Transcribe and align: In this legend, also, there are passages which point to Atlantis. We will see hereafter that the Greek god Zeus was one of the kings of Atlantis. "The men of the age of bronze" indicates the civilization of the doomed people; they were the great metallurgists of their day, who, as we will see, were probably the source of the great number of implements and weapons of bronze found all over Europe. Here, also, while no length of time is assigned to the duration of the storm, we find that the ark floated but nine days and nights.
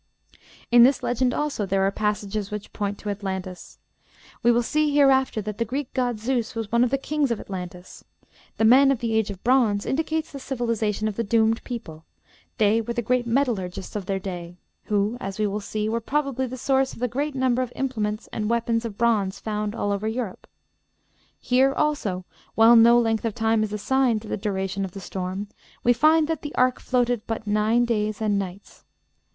In 0.71 0.81
this 0.81 1.03
legend, 1.03 1.31
also, 1.31 1.67
there 1.67 1.83
are 1.83 1.91
passages 1.91 2.49
which 2.49 2.73
point 2.73 2.97
to 2.97 3.09
Atlantis. 3.11 3.77
We 4.41 4.51
will 4.51 4.63
see 4.63 4.91
hereafter 4.95 5.43
that 5.43 5.59
the 5.59 5.63
Greek 5.63 5.93
god 5.93 6.19
Zeus 6.19 6.55
was 6.55 6.71
one 6.71 6.83
of 6.83 6.89
the 6.89 6.97
kings 6.97 7.29
of 7.29 7.39
Atlantis. 7.39 8.03
"The 8.57 8.65
men 8.65 8.91
of 8.91 8.97
the 8.97 9.13
age 9.13 9.29
of 9.29 9.43
bronze" 9.43 9.85
indicates 9.85 10.31
the 10.31 10.39
civilization 10.39 11.07
of 11.07 11.17
the 11.17 11.23
doomed 11.23 11.63
people; 11.63 12.03
they 12.57 12.81
were 12.81 12.93
the 12.93 13.03
great 13.03 13.27
metallurgists 13.27 13.95
of 13.95 14.07
their 14.07 14.17
day, 14.17 14.57
who, 14.85 15.17
as 15.19 15.37
we 15.37 15.45
will 15.45 15.61
see, 15.61 15.87
were 15.87 16.01
probably 16.01 16.47
the 16.47 16.57
source 16.57 16.93
of 16.93 16.99
the 16.99 17.07
great 17.07 17.35
number 17.35 17.61
of 17.61 17.71
implements 17.75 18.27
and 18.33 18.49
weapons 18.49 18.85
of 18.85 18.97
bronze 18.97 19.39
found 19.39 19.75
all 19.75 19.91
over 19.91 20.07
Europe. 20.07 20.47
Here, 21.39 21.73
also, 21.73 22.25
while 22.55 22.75
no 22.75 22.97
length 22.97 23.23
of 23.23 23.35
time 23.35 23.61
is 23.61 23.71
assigned 23.71 24.23
to 24.23 24.27
the 24.27 24.35
duration 24.35 24.83
of 24.83 24.93
the 24.93 24.99
storm, 24.99 25.47
we 25.83 25.93
find 25.93 26.27
that 26.27 26.41
the 26.41 26.55
ark 26.55 26.79
floated 26.79 27.21
but 27.27 27.45
nine 27.45 27.85
days 27.85 28.19
and 28.19 28.39
nights. 28.39 28.83